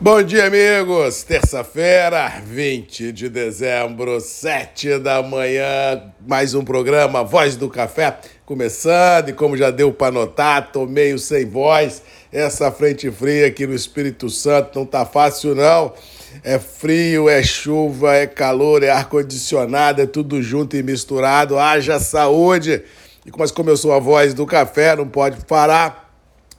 Bom 0.00 0.20
dia, 0.24 0.46
amigos! 0.46 1.22
Terça-feira, 1.22 2.42
20 2.44 3.12
de 3.12 3.28
dezembro, 3.28 4.20
7 4.20 4.98
da 4.98 5.22
manhã, 5.22 6.12
mais 6.26 6.52
um 6.52 6.64
programa 6.64 7.22
Voz 7.22 7.54
do 7.54 7.70
Café 7.70 8.18
começando. 8.44 9.28
E 9.28 9.32
como 9.32 9.56
já 9.56 9.70
deu 9.70 9.92
para 9.92 10.10
notar, 10.10 10.72
tô 10.72 10.84
meio 10.84 11.16
sem 11.16 11.48
voz. 11.48 12.02
Essa 12.32 12.72
frente 12.72 13.08
fria 13.08 13.46
aqui 13.46 13.68
no 13.68 13.74
Espírito 13.74 14.28
Santo 14.28 14.80
não 14.80 14.84
tá 14.84 15.06
fácil, 15.06 15.54
não. 15.54 15.94
É 16.42 16.58
frio, 16.58 17.28
é 17.28 17.40
chuva, 17.40 18.16
é 18.16 18.26
calor, 18.26 18.82
é 18.82 18.90
ar-condicionado, 18.90 20.02
é 20.02 20.06
tudo 20.06 20.42
junto 20.42 20.76
e 20.76 20.82
misturado. 20.82 21.56
Haja 21.56 22.00
saúde! 22.00 22.82
E 23.24 23.30
mas 23.38 23.80
sou 23.80 23.92
a 23.92 24.00
voz 24.00 24.34
do 24.34 24.44
café, 24.44 24.96
não 24.96 25.08
pode 25.08 25.42
parar, 25.46 26.12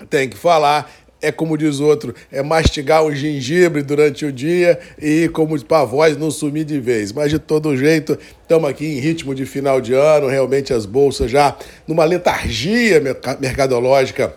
tem 0.09 0.29
que 0.29 0.37
falar 0.37 0.89
é 1.21 1.31
como 1.31 1.57
diz 1.57 1.79
outro, 1.79 2.13
é 2.31 2.43
mastigar 2.43 3.03
um 3.03 3.13
gengibre 3.13 3.81
durante 3.81 4.25
o 4.25 4.31
dia 4.31 4.77
e 5.01 5.29
como 5.29 5.59
para 5.63 5.81
a 5.81 5.85
voz 5.85 6.17
não 6.17 6.29
sumir 6.29 6.65
de 6.65 6.79
vez. 6.79 7.11
Mas 7.11 7.31
de 7.31 7.39
todo 7.39 7.75
jeito, 7.75 8.17
estamos 8.41 8.69
aqui 8.69 8.85
em 8.85 8.99
ritmo 8.99 9.33
de 9.33 9.45
final 9.45 9.81
de 9.81 9.93
ano, 9.93 10.27
realmente 10.27 10.73
as 10.73 10.85
bolsas 10.85 11.31
já 11.31 11.57
numa 11.87 12.03
letargia 12.03 13.01
mercadológica 13.39 14.35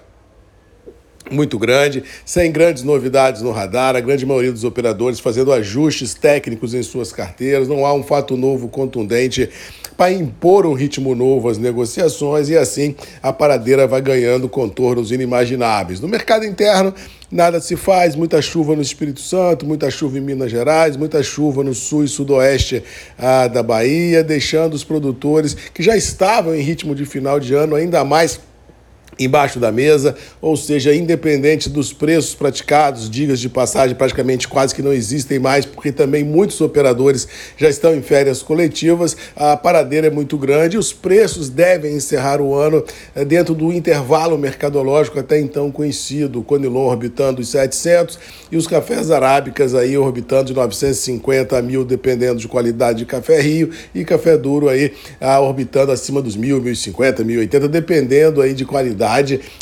muito 1.30 1.58
grande, 1.58 2.02
sem 2.24 2.50
grandes 2.50 2.82
novidades 2.82 3.42
no 3.42 3.50
radar, 3.50 3.94
a 3.94 4.00
grande 4.00 4.24
maioria 4.24 4.52
dos 4.52 4.64
operadores 4.64 5.20
fazendo 5.20 5.52
ajustes 5.52 6.14
técnicos 6.14 6.74
em 6.74 6.82
suas 6.82 7.12
carteiras, 7.12 7.68
não 7.68 7.84
há 7.84 7.92
um 7.92 8.02
fato 8.02 8.36
novo 8.36 8.68
contundente 8.68 9.50
para 9.98 10.12
impor 10.12 10.64
um 10.64 10.74
ritmo 10.74 11.12
novo 11.12 11.48
às 11.48 11.58
negociações 11.58 12.48
e 12.48 12.56
assim 12.56 12.94
a 13.20 13.32
paradeira 13.32 13.84
vai 13.84 14.00
ganhando 14.00 14.48
contornos 14.48 15.10
inimagináveis. 15.10 16.00
No 16.00 16.06
mercado 16.06 16.44
interno, 16.44 16.94
nada 17.28 17.60
se 17.60 17.74
faz, 17.74 18.14
muita 18.14 18.40
chuva 18.40 18.76
no 18.76 18.80
Espírito 18.80 19.20
Santo, 19.20 19.66
muita 19.66 19.90
chuva 19.90 20.16
em 20.16 20.20
Minas 20.20 20.52
Gerais, 20.52 20.96
muita 20.96 21.20
chuva 21.20 21.64
no 21.64 21.74
sul 21.74 22.04
e 22.04 22.08
sudoeste 22.08 22.80
ah, 23.18 23.48
da 23.48 23.60
Bahia, 23.60 24.22
deixando 24.22 24.74
os 24.74 24.84
produtores 24.84 25.54
que 25.74 25.82
já 25.82 25.96
estavam 25.96 26.54
em 26.54 26.60
ritmo 26.60 26.94
de 26.94 27.04
final 27.04 27.40
de 27.40 27.52
ano 27.54 27.74
ainda 27.74 28.04
mais 28.04 28.38
embaixo 29.18 29.58
da 29.58 29.72
mesa, 29.72 30.14
ou 30.40 30.56
seja, 30.56 30.94
independente 30.94 31.68
dos 31.68 31.92
preços 31.92 32.34
praticados, 32.34 33.10
digas 33.10 33.40
de 33.40 33.48
passagem 33.48 33.96
praticamente 33.96 34.46
quase 34.46 34.74
que 34.74 34.82
não 34.82 34.92
existem 34.92 35.38
mais, 35.38 35.64
porque 35.64 35.90
também 35.90 36.22
muitos 36.22 36.60
operadores 36.60 37.26
já 37.56 37.68
estão 37.68 37.94
em 37.94 38.02
férias 38.02 38.42
coletivas, 38.42 39.16
a 39.34 39.56
paradeira 39.56 40.06
é 40.06 40.10
muito 40.10 40.38
grande, 40.38 40.78
os 40.78 40.92
preços 40.92 41.48
devem 41.48 41.96
encerrar 41.96 42.40
o 42.40 42.54
ano 42.54 42.84
eh, 43.14 43.24
dentro 43.24 43.54
do 43.54 43.72
intervalo 43.72 44.38
mercadológico 44.38 45.18
até 45.18 45.40
então 45.40 45.70
conhecido, 45.72 46.40
o 46.40 46.44
Conilon 46.44 46.86
orbitando 46.86 47.40
os 47.40 47.48
700 47.48 48.18
e 48.52 48.56
os 48.56 48.66
cafés 48.66 49.10
arábicas 49.10 49.74
aí 49.74 49.98
orbitando 49.98 50.44
de 50.44 50.54
950 50.54 51.58
a 51.58 51.62
1000, 51.62 51.84
dependendo 51.84 52.38
de 52.38 52.46
qualidade 52.46 52.98
de 52.98 53.06
café 53.06 53.40
Rio, 53.40 53.70
e 53.94 54.04
café 54.04 54.36
duro 54.36 54.68
aí 54.68 54.92
ah, 55.20 55.40
orbitando 55.40 55.90
acima 55.90 56.22
dos 56.22 56.36
1000, 56.36 56.60
1050, 56.60 57.24
1080, 57.24 57.68
dependendo 57.68 58.40
aí 58.40 58.54
de 58.54 58.64
qualidade 58.64 59.07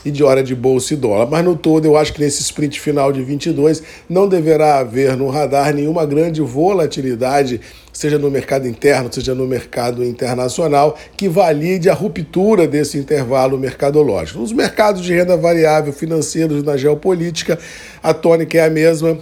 e 0.05 0.11
de 0.11 0.25
hora 0.25 0.43
de 0.43 0.55
bolsa 0.55 0.95
e 0.95 0.97
dólar. 0.97 1.27
Mas 1.31 1.45
no 1.45 1.57
todo, 1.57 1.85
eu 1.85 1.97
acho 1.97 2.13
que 2.13 2.21
nesse 2.21 2.43
sprint 2.43 2.81
final 2.81 3.13
de 3.13 3.23
22 3.23 3.83
não 4.09 4.29
deverá 4.29 4.79
haver 4.79 5.17
no 5.17 5.29
radar 5.29 5.73
nenhuma 5.75 6.05
grande 6.05 6.41
volatilidade 6.41 7.61
seja 7.97 8.19
no 8.19 8.31
mercado 8.31 8.69
interno, 8.69 9.11
seja 9.11 9.35
no 9.35 9.47
mercado 9.47 10.05
internacional, 10.05 10.99
que 11.17 11.31
valide 11.31 11.89
a 11.89 11.95
ruptura 11.95 12.67
desse 12.67 12.99
intervalo 12.99 13.59
mercadológico. 13.59 14.39
Nos 14.39 14.53
mercados 14.53 15.03
de 15.03 15.15
renda 15.15 15.35
variável 15.35 15.95
financeiros 15.95 16.63
na 16.63 16.77
geopolítica, 16.77 17.59
a 18.03 18.13
tônica 18.13 18.59
é 18.59 18.67
a 18.67 18.71
mesma 18.71 19.19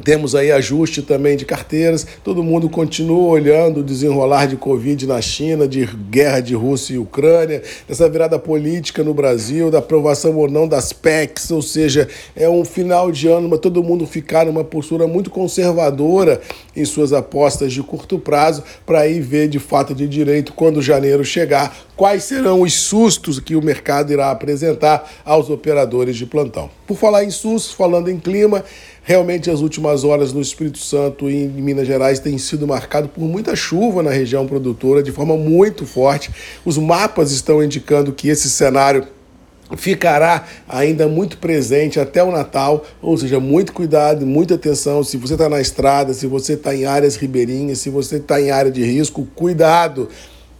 temos 0.00 0.34
aí 0.34 0.50
ajuste 0.50 1.02
também 1.02 1.36
de 1.36 1.44
carteiras. 1.44 2.06
Todo 2.24 2.42
mundo 2.42 2.68
continua 2.68 3.28
olhando 3.28 3.80
o 3.80 3.84
desenrolar 3.84 4.46
de 4.46 4.56
Covid 4.56 5.06
na 5.06 5.20
China, 5.20 5.68
de 5.68 5.84
guerra 5.84 6.40
de 6.40 6.54
Rússia 6.54 6.94
e 6.94 6.98
Ucrânia, 6.98 7.62
dessa 7.86 8.08
virada 8.08 8.38
política 8.38 9.04
no 9.04 9.12
Brasil, 9.12 9.70
da 9.70 9.78
aprovação 9.78 10.34
ou 10.36 10.50
não 10.50 10.66
das 10.66 10.92
PECs, 10.92 11.50
ou 11.50 11.60
seja, 11.60 12.08
é 12.34 12.48
um 12.48 12.64
final 12.64 13.12
de 13.12 13.28
ano, 13.28 13.48
mas 13.48 13.60
todo 13.60 13.82
mundo 13.82 14.06
ficar 14.06 14.46
numa 14.46 14.64
postura 14.64 15.06
muito 15.06 15.30
conservadora 15.30 16.40
em 16.74 16.84
suas 16.84 17.12
apostas 17.12 17.72
de 17.72 17.82
curto 17.82 18.18
prazo, 18.18 18.64
para 18.86 19.06
ir 19.06 19.20
ver 19.20 19.48
de 19.48 19.58
fato 19.58 19.94
de 19.94 20.08
direito 20.08 20.54
quando 20.54 20.80
janeiro 20.80 21.24
chegar, 21.24 21.76
quais 21.94 22.24
serão 22.24 22.62
os 22.62 22.72
sustos 22.72 23.38
que 23.38 23.54
o 23.54 23.62
mercado 23.62 24.12
irá 24.12 24.30
apresentar 24.30 25.10
aos 25.24 25.50
operadores 25.50 26.16
de 26.16 26.24
plantão. 26.24 26.70
Por 26.86 26.96
falar 26.96 27.24
em 27.24 27.30
sustos, 27.30 27.72
falando 27.72 28.10
em 28.10 28.18
clima, 28.18 28.64
Realmente, 29.04 29.50
as 29.50 29.60
últimas 29.60 29.81
horas 30.04 30.32
no 30.32 30.40
Espírito 30.40 30.78
Santo 30.78 31.30
e 31.30 31.44
em 31.44 31.48
Minas 31.48 31.86
Gerais 31.86 32.18
têm 32.18 32.38
sido 32.38 32.66
marcado 32.66 33.08
por 33.08 33.22
muita 33.24 33.54
chuva 33.56 34.02
na 34.02 34.10
região 34.10 34.46
produtora, 34.46 35.02
de 35.02 35.12
forma 35.12 35.36
muito 35.36 35.86
forte. 35.86 36.30
Os 36.64 36.78
mapas 36.78 37.32
estão 37.32 37.62
indicando 37.62 38.12
que 38.12 38.28
esse 38.28 38.48
cenário 38.48 39.06
ficará 39.76 40.46
ainda 40.68 41.08
muito 41.08 41.38
presente 41.38 41.98
até 41.98 42.22
o 42.22 42.30
Natal, 42.30 42.84
ou 43.00 43.16
seja, 43.16 43.40
muito 43.40 43.72
cuidado, 43.72 44.26
muita 44.26 44.54
atenção. 44.54 45.02
Se 45.02 45.16
você 45.16 45.34
está 45.34 45.48
na 45.48 45.60
estrada, 45.60 46.12
se 46.12 46.26
você 46.26 46.54
está 46.54 46.74
em 46.74 46.84
áreas 46.84 47.16
ribeirinhas, 47.16 47.78
se 47.78 47.90
você 47.90 48.16
está 48.16 48.40
em 48.40 48.50
área 48.50 48.70
de 48.70 48.84
risco, 48.84 49.26
cuidado. 49.34 50.08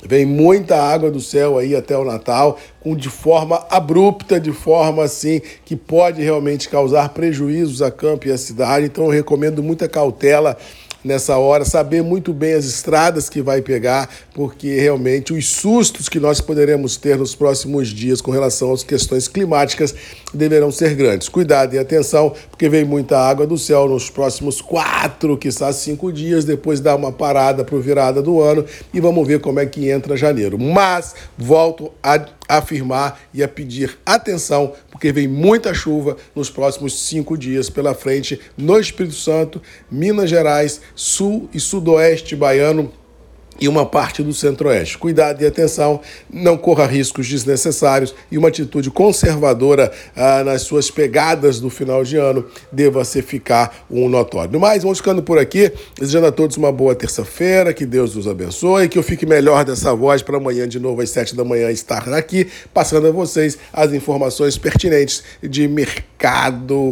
Vem 0.05 0.27
muita 0.27 0.83
água 0.83 1.11
do 1.13 1.21
céu 1.21 1.57
aí 1.57 1.77
até 1.77 1.97
o 1.97 2.05
Natal, 2.05 2.59
com 2.81 2.97
de 2.97 3.09
forma 3.09 3.65
abrupta, 3.71 4.41
de 4.41 4.51
forma 4.51 5.05
assim 5.05 5.41
que 5.65 5.77
pode 5.77 6.21
realmente 6.21 6.69
causar 6.69 7.11
prejuízos 7.11 7.81
a 7.81 7.91
campo 7.91 8.27
e 8.27 8.33
à 8.33 8.37
cidade. 8.37 8.87
Então 8.87 9.05
eu 9.05 9.11
recomendo 9.11 9.63
muita 9.63 9.89
cautela 9.89 10.57
nessa 11.05 11.37
hora, 11.37 11.65
saber 11.65 12.03
muito 12.03 12.33
bem 12.33 12.55
as 12.55 12.65
estradas 12.65 13.29
que 13.29 13.43
vai 13.43 13.61
pegar, 13.61 14.09
porque 14.35 14.79
realmente 14.79 15.33
os 15.33 15.49
sustos 15.49 16.09
que 16.09 16.21
nós 16.21 16.41
poderemos 16.41 16.97
ter 16.97 17.17
nos 17.19 17.35
próximos 17.35 17.89
dias 17.89 18.21
com 18.21 18.31
relação 18.31 18.73
às 18.73 18.83
questões 18.83 19.29
climáticas 19.29 19.95
deverão 20.33 20.71
ser 20.71 20.95
grandes. 20.95 21.29
Cuidado 21.29 21.75
e 21.75 21.79
atenção, 21.79 22.33
porque 22.51 22.69
vem 22.69 22.85
muita 22.85 23.19
água 23.19 23.47
do 23.47 23.59
céu 23.59 23.89
nos 23.89 24.09
próximos 24.09 24.61
quatro, 24.61 25.37
quizás 25.37 25.77
cinco 25.77 26.13
dias, 26.13 26.45
depois 26.45 26.81
dá 26.81 26.95
uma 26.95 27.13
parada 27.13 27.65
para 27.65 27.79
virada 27.79 28.23
do 28.23 28.41
ano 28.41 28.65
e 28.93 29.01
vamos 29.01 29.27
ver 29.27 29.41
como 29.41 29.61
é 29.61 29.67
que 29.67 29.91
entra 29.91 30.17
janeiro. 30.17 30.59
Mas 30.59 31.15
volto 31.37 31.91
a 32.03 32.19
afirmar 32.49 33.21
e 33.33 33.43
a 33.43 33.49
pedir 33.49 33.99
atenção, 34.05 34.75
porque 34.91 35.13
vem 35.13 35.29
muita 35.29 35.73
chuva 35.73 36.17
nos 36.35 36.51
próximos 36.51 36.99
cinco 37.01 37.37
dias 37.37 37.71
pela 37.71 37.95
frente 37.95 38.41
no 38.57 38.79
Espírito 38.79 39.15
Santo, 39.15 39.61
Minas 39.91 40.31
Gerais, 40.31 40.81
Sul 40.95 41.49
e 41.53 41.61
Sudoeste 41.61 42.37
baiano 42.37 42.93
e 43.61 43.69
uma 43.69 43.87
parte 43.87 44.23
do 44.23 44.33
Centro-Oeste. 44.33 44.99
Cuidado 44.99 45.43
e 45.43 45.47
atenção, 45.47 46.01
não 46.33 46.57
corra 46.57 46.87
riscos 46.87 47.29
desnecessários 47.29 48.15
e 48.31 48.39
uma 48.39 48.49
atitude 48.49 48.91
conservadora 48.91 49.93
ah, 50.17 50.43
nas 50.45 50.63
suas 50.63 50.91
pegadas 50.91 51.61
do 51.61 51.71
final 51.71 52.05
de 52.05 52.17
ano 52.17 52.45
deva 52.71 53.05
se 53.05 53.23
ficar 53.23 53.85
um 53.91 54.09
notório. 54.09 54.53
No 54.53 54.61
mais, 54.61 54.83
vamos 54.83 54.99
ficando 54.99 55.23
por 55.23 55.39
aqui, 55.39 55.73
desejando 55.99 56.27
a 56.27 56.33
todos 56.33 56.57
uma 56.57 56.73
boa 56.73 56.95
terça-feira, 56.95 57.73
que 57.73 57.87
Deus 57.87 58.15
nos 58.15 58.29
abençoe, 58.29 58.89
que 58.89 58.99
eu 58.99 59.03
fique 59.03 59.27
melhor 59.27 59.65
dessa 59.65 59.95
voz 59.95 60.23
para 60.23 60.37
amanhã 60.37 60.69
de 60.69 60.79
novo 60.79 61.01
às 61.01 61.11
sete 61.11 61.35
da 61.35 61.45
manhã 61.45 61.71
estar 61.71 62.09
aqui, 62.13 62.49
passando 62.73 63.07
a 63.07 63.11
vocês 63.11 63.59
as 63.73 63.93
informações 63.93 64.59
pertinentes 64.59 65.23
de 65.43 65.67
mercado 65.69 66.12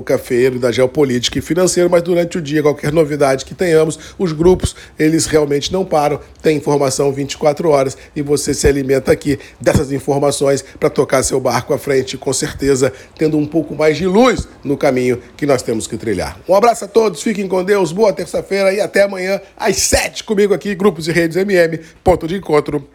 cafeiro, 0.04 0.58
da 0.58 0.72
geopolítica 0.72 1.38
e 1.38 1.42
financeiro, 1.42 1.88
mas 1.88 2.02
durante 2.02 2.38
o 2.38 2.42
dia, 2.42 2.62
qualquer 2.62 2.92
novidade 2.92 3.44
que 3.44 3.54
tenhamos, 3.54 3.98
os 4.18 4.32
grupos, 4.32 4.74
eles 4.98 5.26
realmente 5.26 5.72
não 5.72 5.84
param, 5.84 6.20
tem 6.42 6.56
informação 6.56 7.12
24 7.12 7.68
horas 7.68 7.96
e 8.16 8.22
você 8.22 8.52
se 8.52 8.66
alimenta 8.66 9.12
aqui 9.12 9.38
dessas 9.60 9.92
informações 9.92 10.64
para 10.78 10.90
tocar 10.90 11.22
seu 11.22 11.40
barco 11.40 11.72
à 11.72 11.78
frente, 11.78 12.16
com 12.16 12.32
certeza 12.32 12.92
tendo 13.16 13.36
um 13.36 13.46
pouco 13.46 13.74
mais 13.74 13.96
de 13.96 14.06
luz 14.06 14.48
no 14.64 14.76
caminho 14.76 15.20
que 15.36 15.46
nós 15.46 15.62
temos 15.62 15.86
que 15.86 15.96
trilhar. 15.96 16.38
Um 16.48 16.54
abraço 16.54 16.84
a 16.84 16.88
todos, 16.88 17.22
fiquem 17.22 17.46
com 17.46 17.62
Deus, 17.62 17.92
boa 17.92 18.12
terça-feira 18.12 18.72
e 18.72 18.80
até 18.80 19.02
amanhã 19.02 19.40
às 19.56 19.76
7 19.76 20.24
comigo 20.24 20.52
aqui, 20.52 20.74
Grupos 20.74 21.06
e 21.06 21.12
Redes 21.12 21.36
MM, 21.36 21.78
ponto 22.02 22.26
de 22.26 22.36
encontro 22.36 22.88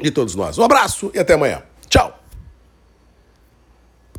de 0.00 0.10
todos 0.10 0.34
nós. 0.34 0.58
Um 0.58 0.64
abraço 0.64 1.10
e 1.14 1.18
até 1.18 1.34
amanhã. 1.34 1.62
Tchau! 1.88 2.21